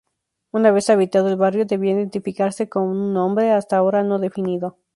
Una 0.51 0.71
vez 0.71 0.89
habitado 0.89 1.29
el 1.29 1.35
barrio, 1.35 1.63
debía 1.63 1.91
identificarse 1.91 2.67
con 2.67 2.85
un 2.87 3.13
nombre, 3.13 3.51
hasta 3.51 3.77
ahora 3.77 4.01
no 4.01 4.17
definido. 4.17 4.79